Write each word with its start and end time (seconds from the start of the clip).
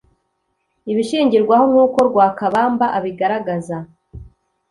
Ibishingirwaho 0.91 1.63
nk’uko 1.71 1.97
Lwakabamba 2.09 2.85
abigaragaza 2.97 3.77